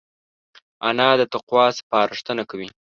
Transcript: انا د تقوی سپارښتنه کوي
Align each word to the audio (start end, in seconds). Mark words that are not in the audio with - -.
انا 0.87 1.09
د 1.19 1.21
تقوی 1.33 1.67
سپارښتنه 1.79 2.43
کوي 2.49 2.69